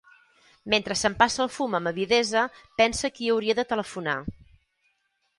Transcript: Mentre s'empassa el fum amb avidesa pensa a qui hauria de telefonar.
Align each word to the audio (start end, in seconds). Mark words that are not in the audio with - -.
Mentre 0.73 0.95
s'empassa 1.01 1.41
el 1.43 1.51
fum 1.57 1.75
amb 1.79 1.91
avidesa 1.91 2.45
pensa 2.81 3.05
a 3.09 3.15
qui 3.17 3.29
hauria 3.33 3.57
de 3.61 3.67
telefonar. 3.75 4.17